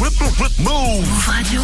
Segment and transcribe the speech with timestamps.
[0.00, 1.60] Move Radio.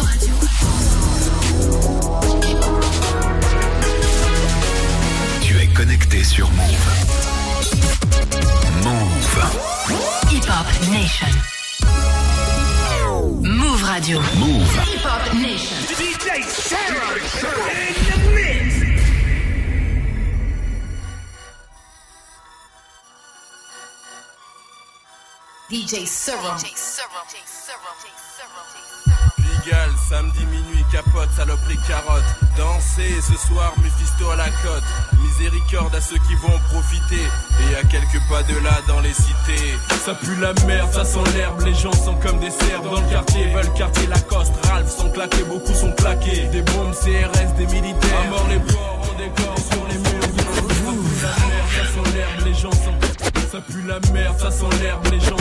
[5.41, 6.67] Tu es connecté sur Move.
[8.83, 9.41] Move.
[10.31, 11.33] Hip Hop Nation.
[13.41, 14.19] Move Radio.
[14.35, 14.71] Move.
[14.85, 15.77] Hip Hop Nation.
[15.97, 17.17] DJ Sarah
[17.71, 18.85] in the mix.
[25.71, 26.55] DJ Servo.
[29.35, 32.23] Pigalle, samedi minuit, capote, salope les carottes.
[32.55, 34.83] Danser ce soir, Mephisto à la côte.
[35.23, 37.15] Miséricorde à ceux qui vont profiter.
[37.15, 39.77] Et à quelques pas de là dans les cités.
[40.05, 41.61] Ça pue la merde, ça sent l'herbe.
[41.61, 43.51] Les gens sont comme des cerfs dans le quartier.
[43.53, 44.53] Veulent quartier Lacoste.
[44.67, 46.47] Ralph sont claqués, beaucoup sont plaqués.
[46.51, 48.21] Des bombes CRS, des militaires.
[48.21, 50.27] À mort les on décore sur les murs.
[51.21, 52.45] Ça pue la merde, ça sent l'herbe.
[52.45, 53.17] Les gens sont
[53.51, 55.36] ça pue la merde, ça sent l'herbe, les gens.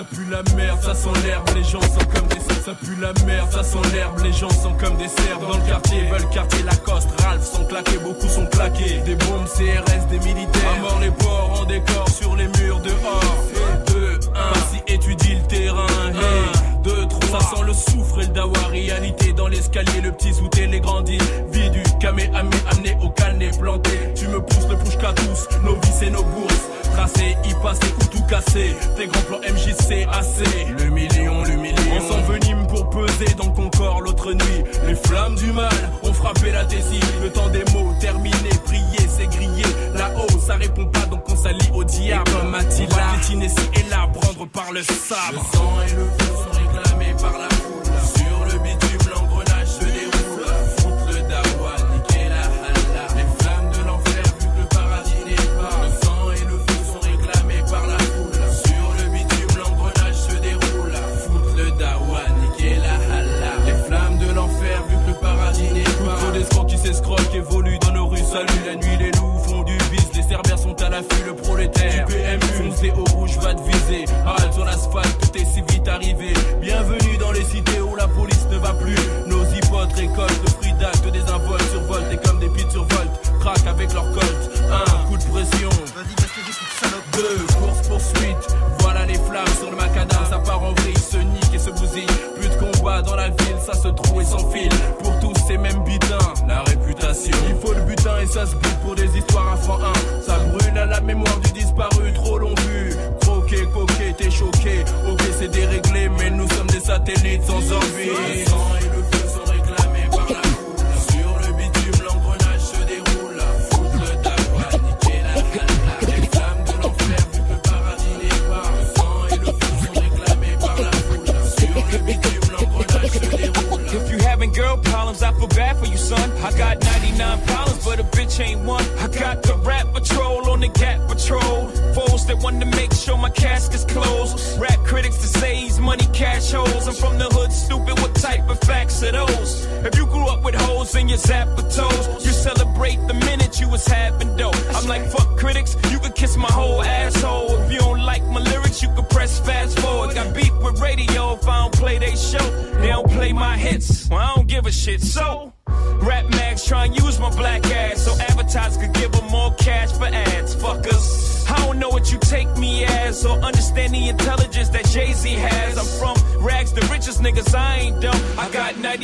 [0.00, 2.40] Ça pue la merde, ça sent l'herbe, les gens sont comme des.
[2.64, 5.40] Ça pue la merde, ça sent l'herbe, les gens sont comme des cerfs.
[5.40, 7.10] Dans le quartier, veulent quartier Lacoste.
[7.20, 9.00] Ralph sont claqués, beaucoup sont plaqués.
[9.04, 10.72] Des bombes CRS, des militaires.
[10.74, 13.44] À mort les porcs, en décor sur les murs dehors.
[13.88, 15.86] 2, 1, si étudie le terrain.
[16.14, 16.59] Hey, 2, 3,
[17.30, 18.58] ça sent le soufre et le dawa.
[18.70, 21.18] Réalité dans l'escalier, le petit sous les grandis.
[21.52, 23.90] Vie du camé, amé, amené au calné, planté.
[24.14, 25.48] Tu me pousses, le push qu'à tous.
[25.64, 26.68] Nos vies et nos bourses.
[26.92, 28.74] Tracé, y passer ou tout casser.
[28.96, 30.44] Tes grands plans MJC, AC.
[30.78, 31.76] Le million, le million.
[31.96, 34.64] On s'envenime pour peser dans ton corps l'autre nuit.
[34.86, 35.72] Les flammes du mal
[36.02, 37.00] ont frappé la thésie.
[37.22, 39.64] Le temps des mots terminé, prier, c'est grillé.
[39.94, 42.24] Là-haut, ça répond pas, donc on s'allie au diable.
[42.28, 42.88] Et comme Attila,
[43.20, 45.32] piétiner ci et là, prendre par le sabre.
[45.32, 47.09] Le sang et le feu sont réclamés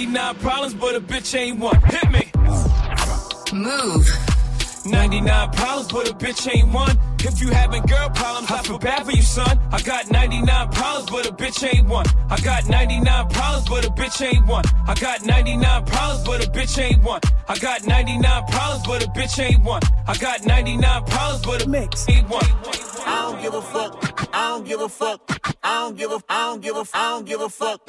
[0.06, 1.80] 99 problems, but a bitch ain't one.
[1.82, 2.30] Hit me.
[3.52, 4.06] Move.
[4.86, 6.96] 99 problems, but a bitch ain't one.
[7.20, 9.58] If you having girl problems, I feel bad for you, son.
[9.72, 12.06] I got 99 problems, but a bitch ain't one.
[12.30, 14.64] I got 99 problems, but a bitch ain't one.
[14.86, 17.20] I got 99 problems, but a bitch ain't one.
[17.48, 19.82] I got 99 problems, but a bitch ain't one.
[20.06, 22.46] I got 99 problems, but a mix ain't one.
[23.06, 24.30] I don't give a fuck.
[24.32, 25.56] I don't give a fuck.
[25.64, 26.20] I don't give a.
[26.28, 26.84] I don't give a.
[26.94, 27.80] I don't give a fuck.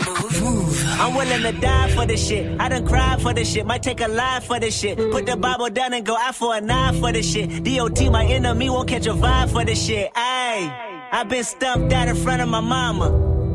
[1.00, 2.60] I'm willing to die for this shit.
[2.60, 3.68] I done cried for this shit.
[3.68, 4.98] Might take a lie for this shit.
[4.98, 7.64] Put the Bible down and go out for a nine for this shit.
[7.64, 10.12] DOT, my enemy, won't catch a vibe for this shit.
[10.16, 13.12] Ayy, i been stumped out in front of my mama.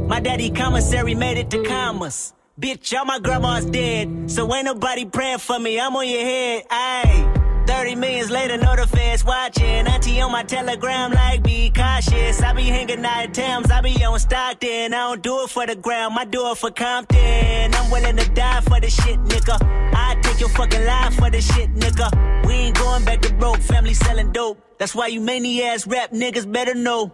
[0.06, 2.32] My daddy commissary made it to commas.
[2.60, 4.30] Bitch, all my grandma's dead.
[4.30, 5.80] So ain't nobody praying for me.
[5.80, 6.68] I'm on your head.
[6.68, 7.31] Ayy.
[7.66, 9.86] 30 millions later, no the feds watching.
[9.86, 12.42] Auntie on my telegram, like, be cautious.
[12.42, 14.94] I be hanging out at Tams, I be on Stockton.
[14.94, 16.14] I don't do it for the ground.
[16.18, 17.74] I do it for Compton.
[17.74, 19.58] I'm willing to die for the shit, nigga.
[19.94, 22.46] I take your fucking life for the shit, nigga.
[22.46, 24.58] We ain't going back to broke, family selling dope.
[24.78, 27.10] That's why you many ass rap niggas better know.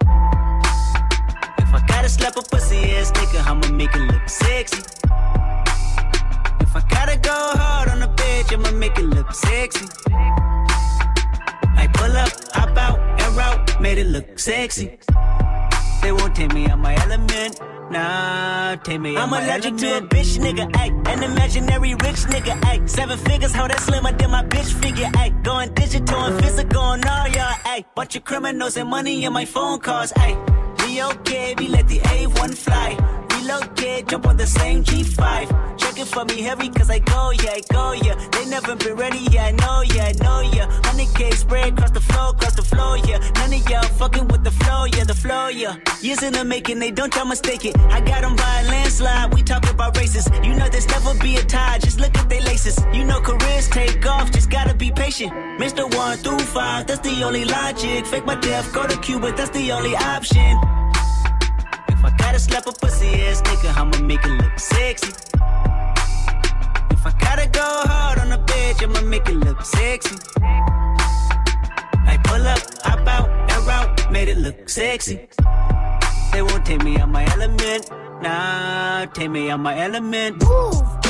[1.58, 4.82] If I gotta slap a pussy ass nigga, I'ma make it look sexy.
[6.68, 9.86] If I gotta go hard on a bitch, I'ma make it look sexy.
[11.76, 14.98] Like pull up, hop out, and route, made it look sexy.
[16.02, 17.58] They won't take me out my element.
[17.90, 20.10] Nah, take me I'm allergic element.
[20.10, 21.08] to a bitch nigga, act.
[21.08, 22.90] An imaginary rich nigga, act.
[22.90, 25.42] Seven figures, how that slimmer than my bitch figure, act.
[25.42, 27.94] Going digital and physical and all y'all, act.
[27.94, 30.38] Bunch of criminals and money in my phone calls, act.
[30.80, 35.78] Be okay, be let the A1 fly little kid, jump on the same G5.
[35.78, 38.14] Check it for me, heavy, cause I go, yeah, I go, yeah.
[38.32, 40.66] They never been ready, yeah, I know, yeah, I know, yeah.
[40.82, 43.18] 100k spread across the floor, across the floor, yeah.
[43.36, 45.76] None of y'all fucking with the flow, yeah, the flow, yeah.
[46.02, 47.78] Years in the making, they don't try mistake it.
[47.88, 50.28] I got them by a landslide, we talk about races.
[50.42, 52.78] You know there's never be a tie, just look at their laces.
[52.92, 55.32] You know careers take off, just gotta be patient.
[55.58, 55.82] Mr.
[55.94, 58.04] 1 through 5, that's the only logic.
[58.06, 60.58] Fake my death, go to Cuba, that's the only option.
[62.08, 65.12] I gotta slap a pussy ass nigga, I'ma make it look sexy.
[66.94, 70.16] If I gotta go hard on a bitch, I'ma make it look sexy.
[72.12, 75.28] I pull up, hop out, that route, made it look sexy.
[76.32, 77.90] They won't take me out my element,
[78.22, 80.42] nah, take me out my element.
[80.42, 81.07] Woo.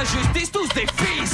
[0.00, 1.32] la justice, tous des fils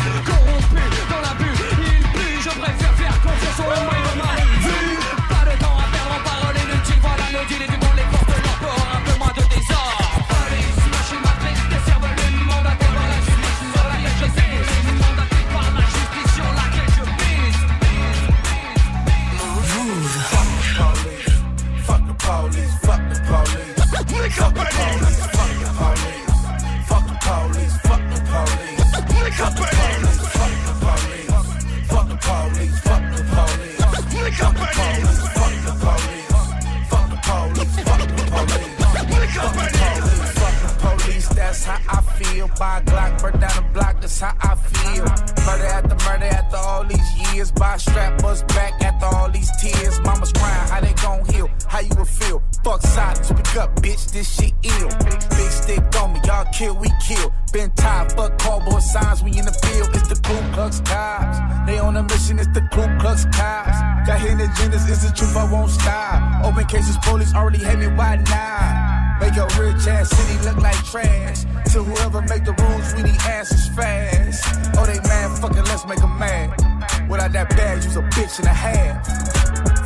[56.57, 57.33] kill, we kill.
[57.53, 59.91] Been tired, fuck cardboard signs, we in the field.
[59.95, 61.39] It's the Ku Klux Cops.
[61.67, 63.79] They on a mission, it's the Ku Klux Cops.
[64.07, 66.45] Got hidden agendas, it's the truth, I won't stop.
[66.45, 69.21] Open cases, police already hate me, why not?
[69.21, 71.45] Make a rich ass city look like trash.
[71.73, 74.45] To whoever make the rules, we need answers fast.
[74.79, 77.09] Oh, they mad, fucking let's make make 'em mad.
[77.09, 79.07] Without that bag, you's a bitch and a half.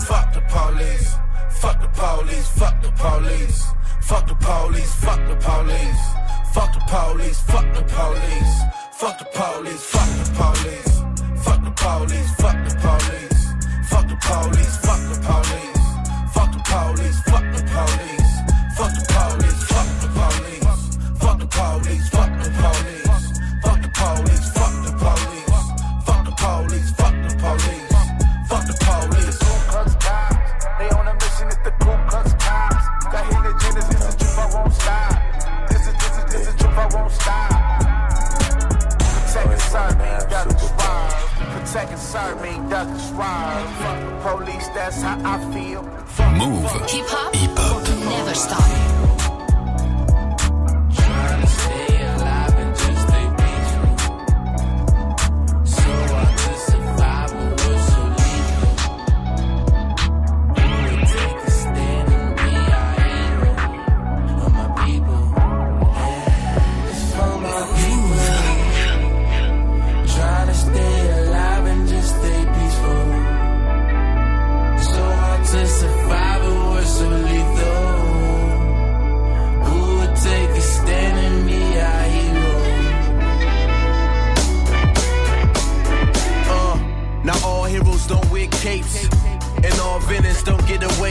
[0.07, 1.15] Fuck the police.
[1.51, 2.49] Fuck the police.
[2.59, 3.67] Fuck the police.
[4.03, 4.93] Fuck the police.
[4.95, 6.20] Fuck the police.
[6.53, 7.41] Fuck the police.
[7.43, 8.55] Fuck the police.
[8.93, 9.85] Fuck the police.
[9.85, 11.01] Fuck the police.
[11.45, 12.35] Fuck the police.
[12.35, 13.47] Fuck the police.
[13.89, 14.77] Fuck the police.
[14.79, 15.87] Fuck the police.
[16.35, 17.21] Fuck the police.
[17.31, 18.33] Fuck the police.
[18.77, 19.70] Fuck the police.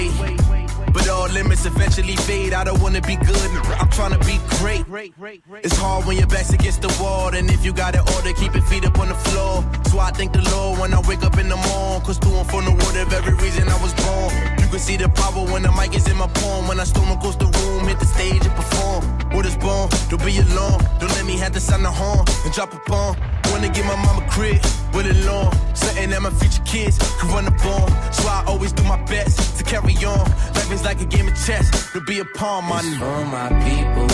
[0.07, 0.35] Away.
[0.93, 2.53] But all limits eventually fade.
[2.53, 4.85] I don't wanna be good, I'm trying to be great.
[5.63, 8.53] It's hard when your back's against the wall, and if you got it order, keep
[8.53, 9.63] your feet up on the floor.
[9.89, 12.49] So I thank the Lord when I wake up in the morning, cause to and
[12.49, 14.58] from the word of every reason I was born.
[14.69, 16.67] You can see the power when the mic is in my palm.
[16.67, 19.03] When I storm across the room, hit the stage and perform.
[19.33, 20.77] What is born, don't be alone.
[20.99, 23.15] Don't let me have to sound the horn and drop a bomb.
[23.45, 24.61] Wanna get my mama crib
[24.93, 25.51] with a lawn.
[25.73, 27.89] Something that my future kids can run up on.
[28.13, 30.29] So I always do my best to carry on.
[30.53, 34.07] Life is like a game of chess, to be a pawn, my for my people.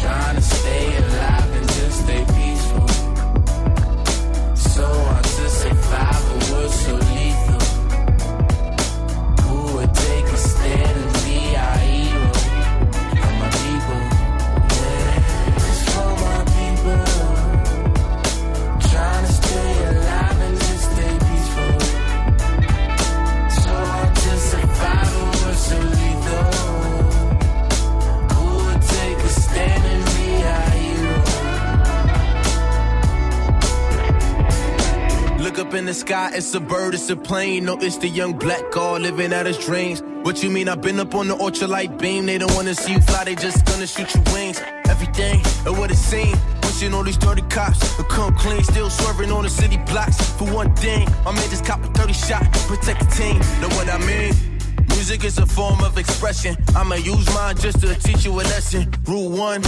[0.00, 1.13] Trying to stay alive
[36.06, 37.64] sky, it's a bird, it's a plane.
[37.64, 40.02] No, it's the young black guy living out his dreams.
[40.22, 40.68] What you mean?
[40.68, 42.26] I've been up on the ultralight beam.
[42.26, 44.60] They don't wanna see you fly, they just gonna shoot your wings.
[44.86, 46.38] Everything, and what it seems.
[46.60, 50.18] Pushing all these dirty cops, but come clean, still swerving on the city blocks.
[50.38, 53.38] For one thing, my man just cop a 30 shot, protect the team.
[53.62, 54.53] Know what I mean?
[55.04, 56.56] Music is a form of expression.
[56.74, 58.90] I'ma use mine just to teach you a lesson.
[59.04, 59.60] Rule one,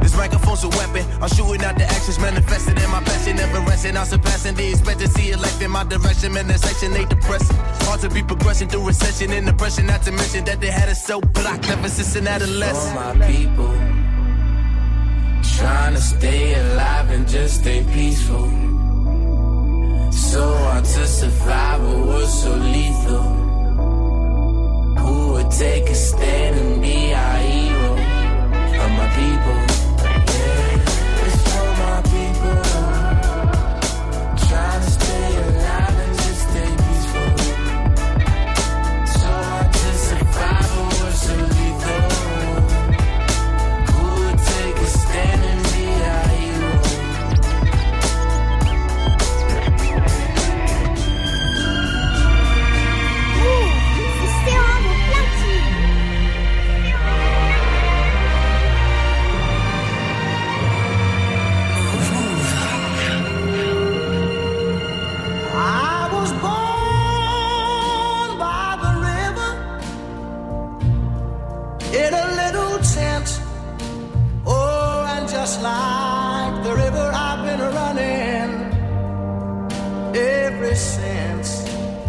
[0.00, 1.04] this microphone's a weapon.
[1.20, 3.96] I'm shooting out the actions manifested in my passion, never resting.
[3.96, 6.32] I'm surpassing the expectancy of life in my direction.
[6.32, 7.56] Man, that section ain't depressing.
[7.86, 9.86] Hard to be progressing through recession and depression.
[9.86, 12.94] Not to mention that they had us so blocked ever since an adolescent.
[12.94, 13.74] my people.
[15.58, 18.63] Trying to stay alive and just stay peaceful.
[25.64, 26.23] Take a stand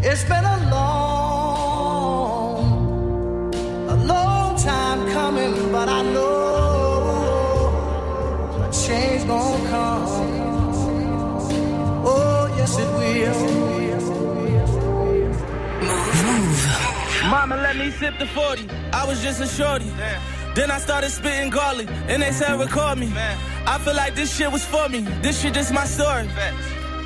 [0.07, 1.81] It's been a long,
[3.89, 7.71] a long time coming, but I know
[8.61, 10.05] a change gonna come.
[12.05, 13.33] Oh, yes, it will.
[17.31, 18.69] Mama let me sip the 40.
[18.93, 19.91] I was just a shorty.
[20.53, 23.11] Then I started spitting garlic, and they said record me.
[23.65, 24.99] I feel like this shit was for me.
[25.23, 26.29] This shit just my story.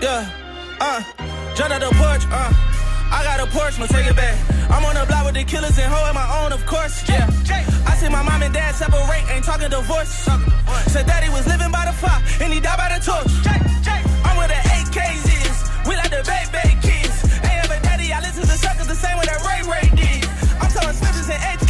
[0.02, 0.30] Yeah,
[0.82, 1.02] uh,
[1.56, 2.69] jump out the porch, uh.
[3.40, 4.36] Got a Porsche, no take it back.
[4.70, 7.08] I'm on the block with the killers and hoeing my own, of course.
[7.08, 7.24] Yeah,
[7.88, 10.28] I see my mom and dad separate, ain't talking divorce.
[10.92, 13.32] Said daddy was living by the fire, and he died by the torch.
[14.28, 15.56] I'm where the AKs is.
[15.88, 17.16] We like the baby kids.
[17.48, 20.28] Ain't ever daddy, I listen to suckers the same way that Ray Ray did.
[20.60, 21.69] I'm telling snippets and HKs,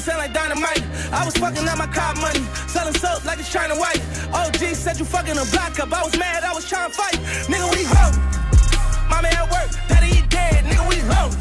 [0.00, 0.82] sound like dynamite.
[1.12, 2.40] I was fucking up my car money.
[2.66, 4.00] Selling soap like it's China white.
[4.32, 5.92] OG said you fucking a block up.
[5.92, 7.20] I was mad, I was trying to fight.
[7.52, 8.16] Nigga, we home.
[9.12, 10.64] Mommy at work, daddy he dead.
[10.64, 11.32] Nigga, we home.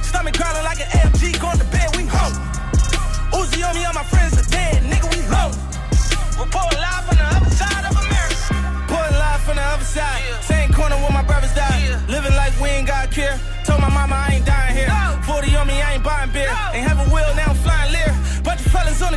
[0.00, 1.36] Stomach growling like an LG.
[1.40, 2.34] Going to bed, we home.
[3.36, 4.80] Uzi on me, all my friends are dead.
[4.88, 5.52] Nigga, we home.
[6.40, 8.40] Report live from the other side of America.
[8.80, 10.24] Reporting live from the other side.
[10.40, 11.63] Same corner where my brothers died.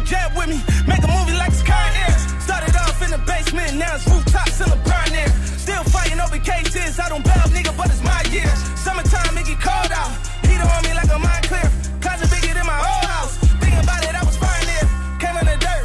[0.08, 0.60] Jet with me.
[0.88, 2.24] Make a movie like it's.
[2.44, 5.28] Started off in the basement, now it's rooftops in the burn air.
[5.60, 6.98] Still fighting over cases.
[6.98, 8.48] I don't bail, nigga, but it's my year.
[8.80, 10.12] Summertime, it get cold out.
[10.48, 11.68] Heat on me like a mind clear.
[12.00, 13.36] Closet bigger than my old house.
[13.60, 14.88] Thinking about it, I was fine there.
[15.20, 15.84] Came in the dirt.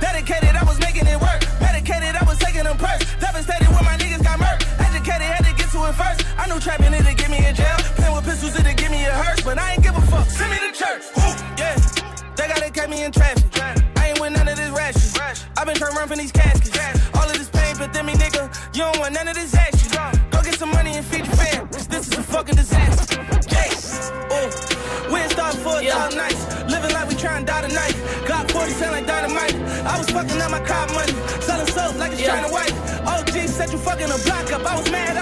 [0.00, 1.40] Dedicated, I was making it work.
[1.60, 3.04] Medicated, I was taking them perks.
[3.20, 4.64] Devastated when my niggas got murked.
[4.80, 6.24] Educated, had to get to it first.
[6.40, 7.76] I knew trapping it'd get me in jail.
[8.00, 9.44] Playing with pistols, it'd give me a hearse.
[9.44, 10.24] But I ain't give a fuck.
[10.32, 11.04] Send me to church.
[11.20, 11.28] Woo,
[11.60, 11.76] yeah.
[12.36, 13.37] They gotta catch me in traffic.
[18.78, 19.90] You don't want none of this action.
[20.30, 21.66] Go get some money and feed your fam.
[21.66, 23.18] This is a fucking disaster.
[23.50, 24.12] Yes.
[24.30, 26.46] Oh, we ain't starting for a thousand nights.
[26.70, 27.94] Living like we trying to die tonight.
[28.22, 29.56] Glock 40 sound like dynamite.
[29.82, 31.10] I was fucking up my car money.
[31.42, 32.70] Selling soap like it's China white.
[33.02, 34.64] OG said you fucking a block up.
[34.64, 35.16] I was mad,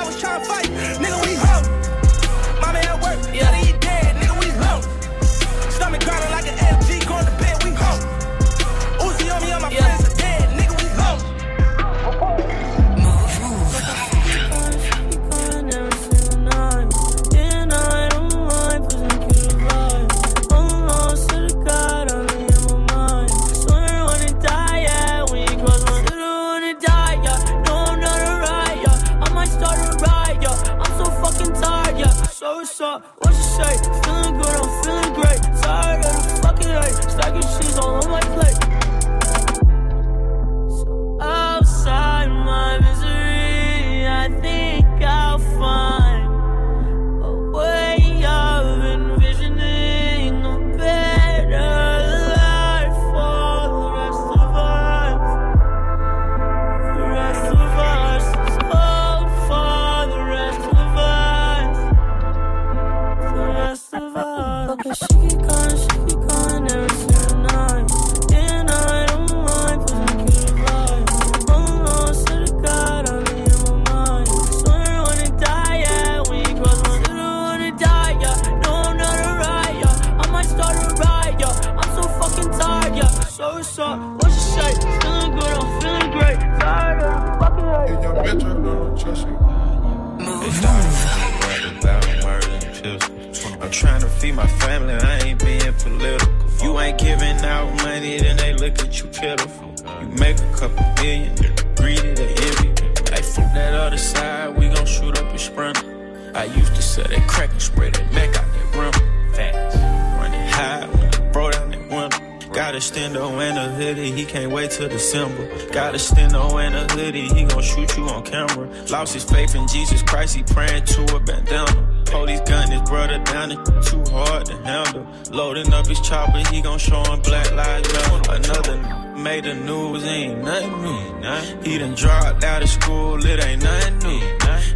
[115.27, 115.73] December.
[115.73, 118.69] Got a stendo and a hoodie, he gon' shoot you on camera.
[118.91, 122.03] Lost his faith in Jesus Christ, he praying to a bandana.
[122.07, 125.07] Police gun his brother down, it too hard to handle.
[125.31, 128.33] Loading up his chopper, he gon' show him black lives matter.
[128.33, 131.62] Another made the news, ain't nothing new.
[131.62, 134.21] He done dropped out of school, it ain't nothing new.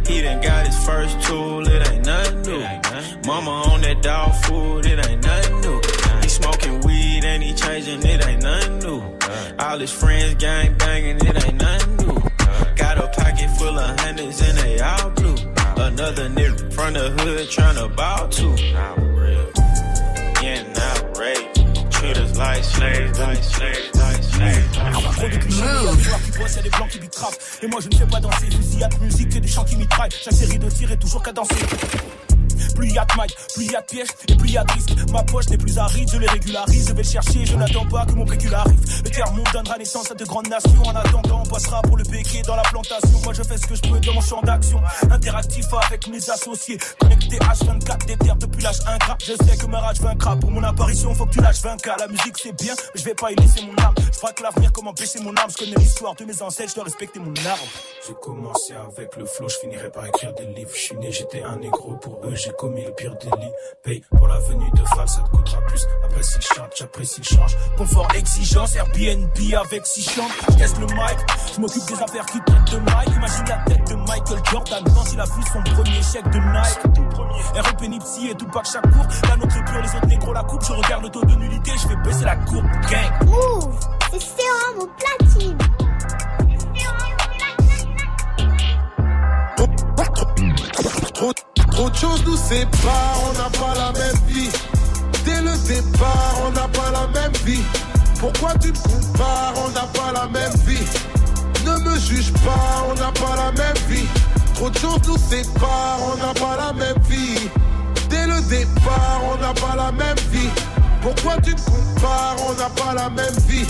[0.07, 2.63] He done got his first tool, it ain't nothing new.
[3.25, 5.81] Mama on that dog food, it ain't nothing new.
[6.21, 6.80] He smoking
[7.61, 9.01] changing, it ain't nothing new.
[9.59, 12.17] All his friends gang banging, it ain't nothing new.
[12.75, 15.35] Got a pocket full of hundreds and they all blue.
[15.77, 18.55] Another nigga from the hood tryna ball too.
[20.43, 21.91] Yeah, not rape.
[21.91, 24.71] Treat us like slaves, like slaves, like slaves.
[25.15, 27.37] Trop de des noirs qui bossent, y'a des blancs qui bicravent.
[27.61, 28.49] Et moi je ne sais pas danser,
[29.01, 30.11] musique et des chants qui mitraillent.
[30.11, 31.55] Chaque série de tirs est toujours danser.
[32.75, 34.71] Plus y a de mailles, plus y a de pièges et plus y a de
[34.71, 35.11] risques.
[35.11, 38.05] Ma poche n'est plus aride, je les régularise, je vais le chercher, je n'attends pas
[38.05, 38.79] que mon pécule arrive.
[39.03, 40.83] Le terre monde donnera naissance à de grandes nations.
[40.83, 43.19] En attendant, on passera pour le béquet dans la plantation.
[43.23, 44.81] Moi je fais ce que je peux dans mon champ d'action.
[45.09, 49.17] Interactif avec mes associés, connecté H24 des depuis l'âge 1 gras.
[49.19, 50.35] Je sais que ma rage vaincra.
[50.37, 53.13] Pour mon apparition, faut que tu lâches 20 La musique c'est bien, mais je vais
[53.13, 53.93] pas y laisser mon âme.
[54.11, 55.49] Je crois que l'avenir, comment baisser mon âme.
[55.49, 57.63] Je connais l'histoire de mes ancêtres, je dois respecter mon arbre.
[58.07, 60.71] J'ai commencé avec le flow, je finirai par écrire des livres.
[60.73, 63.51] Je suis né, j'étais un négro pour eux, commis le pire délit.
[63.83, 65.85] Paye pour la venue de Fall, ça te coûtera plus.
[66.03, 67.57] Après s'il chante, j'apprécie le change.
[67.77, 70.33] Confort, exigence, Airbnb avec six chambres.
[70.49, 71.17] Je casse le mic,
[71.53, 73.09] je m'occupe des affaires qui traitent de Mike.
[73.15, 77.01] Imagine la tête de Michael Jordan quand il a vu son premier chèque de Nike.
[77.55, 79.05] REP Nipsey et Tupac Shakur.
[79.29, 80.63] La nôtre pure, les autres négros la coupe.
[80.63, 82.65] Je regarde le taux de nullité, je vais baisser la courbe.
[82.89, 83.25] Gang.
[83.25, 83.79] Move,
[84.11, 85.57] c'est sérum au platine.
[91.13, 91.33] Trop,
[91.71, 94.49] trop de choses nous séparent, on n'a pas la même vie.
[95.25, 97.63] Dès le départ, on n'a pas la même vie.
[98.19, 100.85] Pourquoi tu te compares, on n'a pas la même vie?
[101.65, 104.07] Ne me juge pas, on n'a pas la même vie.
[104.55, 107.49] Trop de choses nous séparent, on n'a pas la même vie.
[108.09, 110.49] Dès le départ, on n'a pas la même vie.
[111.01, 113.65] Pourquoi tu te compares, on n'a pas la même vie?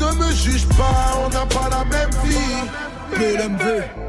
[0.00, 4.03] Ne me juge pas, on n'a pas la même vie.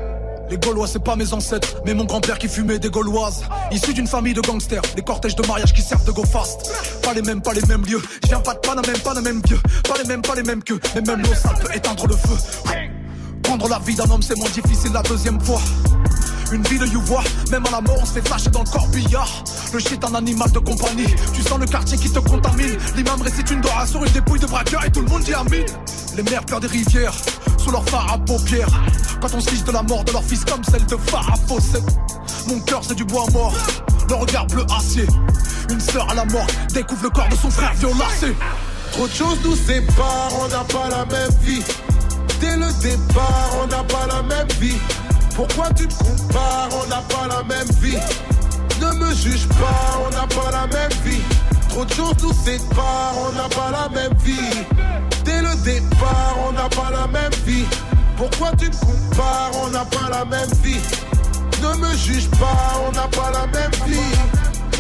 [0.50, 3.44] Les Gaulois, c'est pas mes ancêtres, mais mon grand-père qui fumait des Gauloises.
[3.72, 6.72] Issu d'une famille de gangsters, des cortèges de mariage qui servent de go fast.
[7.02, 8.02] Pas les mêmes, pas les mêmes lieux.
[8.24, 9.60] Je viens pas de même pas les mêmes vieux.
[9.88, 10.74] Pas les mêmes, pas les mêmes que.
[10.94, 12.38] Mais même l'eau, ça peut éteindre le feu.
[13.44, 15.62] Prendre la vie d'un homme, c'est moins difficile la deuxième fois.
[16.52, 19.44] Une vie de you-vois, même à la mort, on se fait flasher dans le corbillard.
[19.74, 21.14] Le shit, un animal de compagnie.
[21.34, 22.78] Tu sens le quartier qui te contamine.
[22.96, 25.66] L'imam récite une dora sur une dépouille de braqueur et tout le monde dit amin.
[26.16, 27.14] Les mères pleurent des rivières,
[27.58, 28.70] sous leur phare à paupières.
[29.22, 31.84] Quand on se fiche de la mort de leur fils comme celle de Farah Fawcett.
[32.48, 33.54] Mon cœur, c'est du bois mort.
[34.08, 35.08] Le regard bleu acier.
[35.70, 38.36] Une sœur à la mort découvre le corps de son frère violacé.
[38.92, 41.64] Trop de choses nous séparent, on n'a pas la même vie.
[42.40, 44.78] Dès le départ, on n'a pas la même vie.
[45.36, 47.98] Pourquoi tu te compares, on n'a pas la même vie.
[48.80, 51.21] Ne me juge pas, on n'a pas la même vie.
[51.69, 54.65] Trop de choses nous séparent, on n'a pas la même vie.
[55.26, 57.65] Dès le départ, on n'a pas la même vie.
[58.15, 60.80] Pourquoi tu te compares, on n'a pas la même vie.
[61.62, 64.35] Ne me juge pas, on n'a pas la même vie.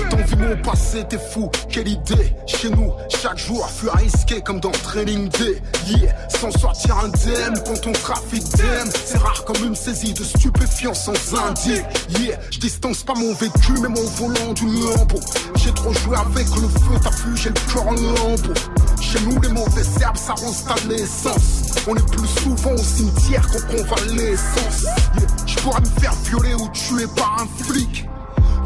[0.09, 2.35] T'en vu mon passé, t'es fou, quelle idée.
[2.45, 5.61] Chez nous, chaque jour fut à risquer comme dans Training Day.
[5.87, 10.93] Yeah, sans sortir indemne quand on trafic DM C'est rare comme une saisie de stupéfiants
[10.93, 11.83] sans indice.
[12.19, 15.19] Yeah, je distance pas mon vécu mais mon volant du lambeau.
[15.55, 18.53] J'ai trop joué avec le feu, t'as vu, j'ai le cœur en lambeau.
[19.01, 21.71] Chez nous les mauvais herbes s'arrosent à l'essence.
[21.87, 26.67] On est plus souvent au cimetière qu'en convalescence yeah, Je pourrais me faire violer ou
[26.69, 28.05] tuer par un flic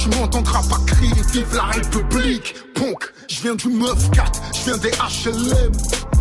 [0.10, 4.78] tu m'entendras pas crier vive la République Ponk, je viens du meuf 4, je viens
[4.78, 5.72] des HLM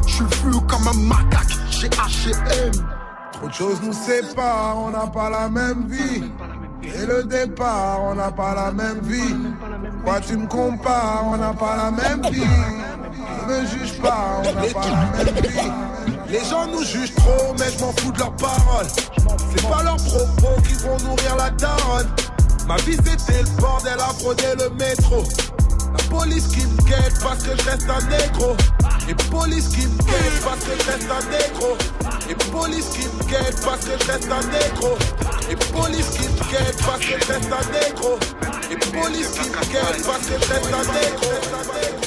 [0.06, 2.72] Je suis flou comme un macaque, j'ai H&M
[3.32, 6.24] Trop de choses nous séparent, on n'a pas la même vie.
[6.82, 9.36] Et le départ, on n'a pas la même vie.
[10.04, 12.40] Quoi tu me compares, on n'a pas la même vie.
[12.40, 15.70] Ne me juge pas, on n'a pas la même vie.
[16.28, 18.86] Les gens nous jugent trop, mais je m'en fous de leurs paroles.
[19.54, 22.08] C'est pas leurs propos qui vont nourrir la daronne.
[22.68, 25.24] Ma vie c'était le bordel à frauder le métro.
[25.90, 28.54] La police qui me guette parce que je reste un négro.
[29.08, 31.78] Et police qui me guette parce que je reste un négro.
[32.28, 34.98] Et police qui me guette parce que je reste un négro.
[35.48, 38.18] Et police qui me guette parce que je reste un négro.
[38.70, 41.30] Et police qui me guette parce que je reste un négro.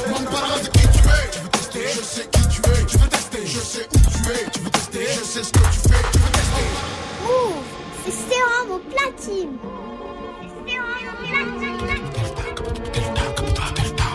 [0.06, 2.98] Demande pas de qui tu es, tu veux tester, je sais qui tu es, tu
[3.00, 5.80] veux tester, je sais où tu es, tu veux tester, je sais ce que tu
[5.90, 6.70] fais, tu veux tester.
[7.26, 7.66] Move,
[8.06, 9.58] c'est sérum au platine.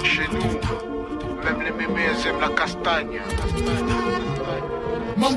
[0.05, 3.21] Chez nous, même les mémés aiment la castagne.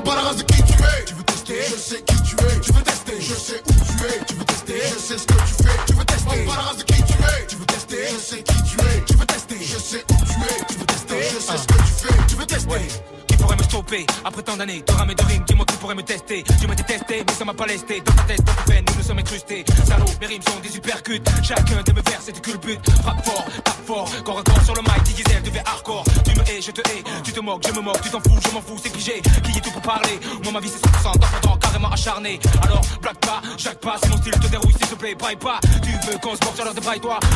[0.06, 2.82] Race de qui tu es, tu veux tester, je sais qui tu es, tu veux
[2.82, 5.78] tester, je sais où tu es, tu veux tester, je sais ce que tu fais,
[5.86, 6.19] tu veux tester?
[6.30, 7.02] Qui
[7.48, 10.32] tu veux tester, je sais qui tu es, tu veux tester, je sais où tu
[10.32, 12.88] es, tu veux tester, je sais ce que tu fais, tu veux tester.
[13.26, 14.06] Qui pourrait me stopper.
[14.24, 16.44] Après tant d'années, de rames de rimes, dis-moi qui pourrait me tester.
[16.60, 18.00] Tu m'as détesté, mais ça m'a pas lesté.
[18.00, 19.64] Dans ta tête, dans tes veines, nous nous sommes incrustés.
[19.86, 21.28] Salaud, mes rimes sont des supercutes.
[21.42, 22.78] Chacun de mes vers, c'est du culbut.
[23.02, 26.04] Frappe fort, tape fort, corps à corps sur le mic, Gisèle devait hardcore.
[26.24, 28.38] Tu me hais, je te hais, tu te moques, je me moque, tu t'en fous,
[28.46, 29.20] je m'en fous, c'est figé.
[29.42, 32.38] Qui est tout pour parler Moi, ma vie, c'est 100% d'enfant carrément acharné.
[32.62, 35.58] Alors, blague pas, jacques pas, si mon style te dérouille, s'il te plaît, braille pas.
[35.82, 36.18] Tu veux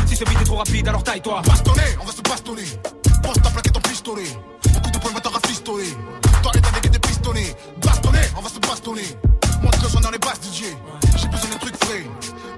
[0.07, 1.42] Si ce beat est trop rapide, alors taille-toi.
[1.47, 2.64] Bastonner, on va se bastonner.
[3.23, 4.29] Pense ta plaquer ton pistolet.
[4.73, 5.88] Mon coup de poing va te rafistoler.
[6.42, 7.57] Toi, l'état avec des pistolets.
[7.83, 9.18] Bastonner, on va se bastonner.
[9.62, 10.64] Montre que j'en dans les basses, DJ.
[11.16, 12.05] J'ai besoin d'un truc frais.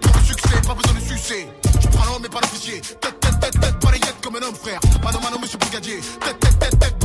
[0.00, 1.48] Pour le succès, pas besoin de sucer.
[1.80, 2.80] Je prends l'homme mais pas l'officier.
[2.80, 4.80] Tête, tête, tête, tête, balayette comme un homme, frère.
[5.04, 6.00] Mano, mano, monsieur brigadier.
[6.00, 6.95] Tête, tête, tête, tête,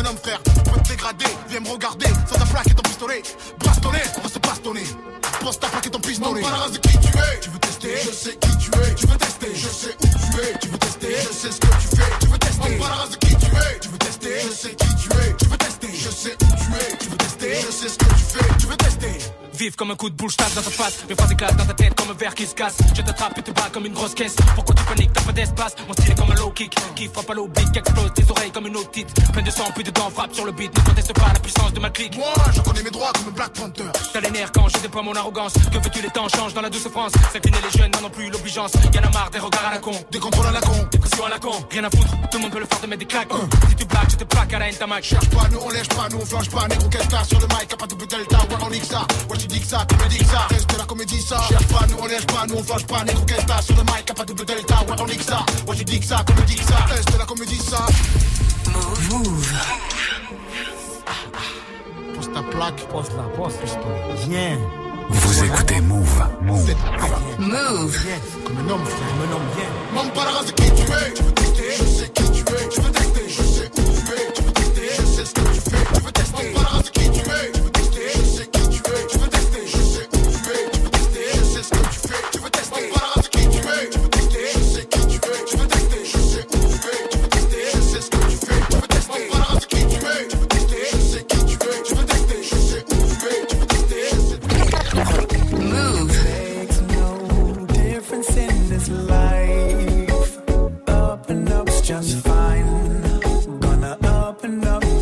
[0.00, 0.40] un homme, frère.
[0.42, 2.06] Tu peux te dégrader, viens me regarder.
[2.28, 3.22] Sans ta plaque et ton pistolet.
[3.64, 4.84] Bastonner, on va se bastonner.
[5.40, 6.40] Pense ta plaque et ton pistolet.
[6.40, 7.40] Pas la race de qui tu es.
[7.40, 7.96] Tu veux tester?
[8.04, 8.94] Je sais qui tu es.
[8.94, 9.54] Tu veux tester?
[9.54, 10.58] Je sais où tu es.
[10.58, 11.16] Tu veux tester?
[11.16, 12.12] Je sais ce que tu fais.
[12.20, 12.76] Tu veux tester?
[12.76, 13.78] Pas la race de qui tu es.
[13.80, 14.40] Tu veux tester?
[14.40, 15.36] Je sais qui tu es.
[15.36, 15.88] Tu veux tester?
[15.92, 16.96] Je sais où tu es.
[16.98, 17.54] Tu veux tester?
[17.60, 18.58] Je sais ce que tu fais.
[18.58, 19.18] Tu veux tester?
[19.52, 21.04] Vive comme un coup de boule, tape dans ta face.
[21.06, 22.78] Mes phrases éclatent dans ta tête comme un verre qui se casse.
[22.94, 24.34] Je t'attrape et te bats comme une grosse caisse.
[24.54, 25.74] Pourquoi tu paniques, t'as pas d'espace?
[25.86, 28.52] Mon style est comme un low kick qui frappe à l'oblique, qui explose tes oreilles
[28.52, 29.12] comme une otite.
[29.32, 30.76] Plein de sang, puis de frappe sur le beat.
[30.76, 32.16] Ne conteste pas la puissance de ma clique.
[32.16, 33.90] Moi, je connais mes droits comme Black Panther.
[34.12, 35.54] T'as les nerfs quand je déploie mon arrogance.
[35.54, 37.12] Que veux-tu, les temps changent dans la douce France.
[37.34, 38.72] N'est les jeunes n'en ont plus l'obligeance.
[38.94, 39.92] Y'en a marre des regards à la con.
[40.10, 40.88] Des contrôles à la con.
[40.90, 41.52] Des pressions à la con.
[41.70, 43.28] Rien à foutre, tout le monde peut le faire de mettre des claques.
[43.68, 45.08] Si tu blagues, je te plaque à la haine ta match.
[45.08, 46.68] Cherche pas, nous on lèche pas, nous on flanche pas.
[46.68, 46.88] Négro
[47.24, 48.38] sur le mic, pas double delta.
[48.38, 49.06] Ouais, on nique ça.
[49.28, 50.46] Ouais, tu dis que ça, tu me dis que ça.
[50.50, 51.40] Reste la comédie, ça.
[51.48, 53.04] Cherche pas, nous on lèche pas, nous on flanche pas.
[53.04, 53.24] Négro
[53.62, 54.74] sur le mic, pas double delta.
[54.88, 55.44] Ouais, on nique ça.
[55.66, 56.76] Ouais, tu dis que ça, tu me dis que ça.
[56.88, 57.86] Reste la comédie, ça.
[59.10, 59.52] Move.
[62.14, 62.86] Pose ta plaque.
[62.88, 63.54] Pose la, pose
[64.26, 64.58] Viens.
[65.08, 66.22] Vous écoutez Move.
[66.42, 66.74] Move.
[67.38, 67.98] Move.
[68.44, 69.14] Comme un homme, frère.
[69.20, 70.02] Me nomme bien.
[70.02, 71.14] Même pas la race de qui tu es?
[71.14, 72.39] Tu veux tester Je sais qui tu es.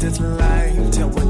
[0.09, 0.91] it's life.
[0.91, 1.28] Tell what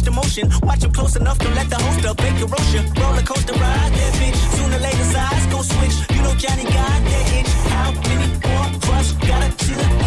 [0.00, 0.66] watch the motion.
[0.66, 2.18] Watch them close enough to let the host up.
[2.20, 2.82] A roast ya.
[3.00, 4.36] Roller coaster ride that bitch.
[4.56, 6.16] Sooner later, size go switch.
[6.16, 7.52] You know Johnny got that itch.
[7.72, 9.20] How many more trust?
[9.20, 9.99] Gotta see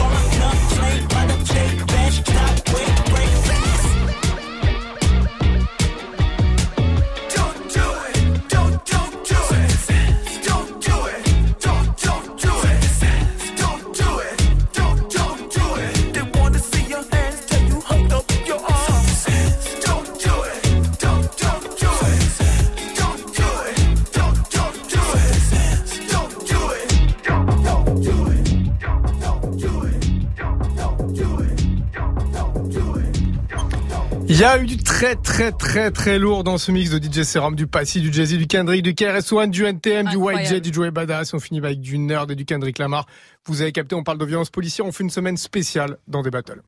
[34.35, 37.21] Il y a eu du très très très très lourd dans ce mix de DJ
[37.21, 40.89] Serum, du Passy, du Jay-Z, du Kendrick, du KRS-One, du NTM, du YJ, du Joey
[40.89, 41.35] Badass.
[41.35, 43.05] On finit avec du Nerd et du Kendrick Lamar.
[43.45, 44.87] Vous avez capté, on parle de violence policière.
[44.87, 46.61] On fait une semaine spéciale dans des battles.